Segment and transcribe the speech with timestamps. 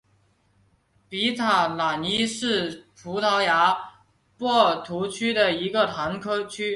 [1.07, 3.77] 比塔朗伊什是葡萄牙
[4.35, 6.69] 波尔图区的一个堂区。